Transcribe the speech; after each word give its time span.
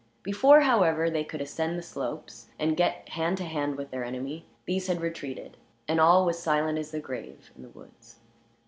Before, 0.23 0.61
however, 0.61 1.11
they 1.11 1.23
could 1.23 1.41
ascend 1.41 1.77
the 1.77 1.83
slopes 1.83 2.47
and 2.57 2.75
get 2.75 3.09
hand 3.09 3.37
to 3.37 3.43
hand 3.43 3.77
with 3.77 3.91
their 3.91 4.03
enemy, 4.03 4.47
these 4.65 4.87
had 4.87 4.99
retreated, 4.99 5.57
and 5.87 6.01
all 6.01 6.25
was 6.25 6.39
silent 6.41 6.79
as 6.79 6.89
the 6.89 6.99
grave 6.99 7.51
in 7.55 7.61
the 7.61 7.69
woods. 7.69 8.17